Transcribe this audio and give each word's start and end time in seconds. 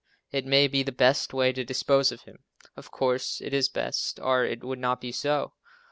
It 0.31 0.47
may 0.47 0.67
be 0.67 0.81
the 0.81 0.91
best 0.91 1.31
way 1.31 1.53
to 1.53 1.63
dispose 1.63 2.11
of 2.11 2.23
him. 2.23 2.39
Of 2.75 2.89
course, 2.89 3.39
it 3.39 3.53
is 3.53 3.69
best, 3.69 4.19
or 4.19 4.43
it 4.43 4.63
would 4.63 4.79
not 4.79 4.99
be 4.99 5.11
so. 5.11 5.53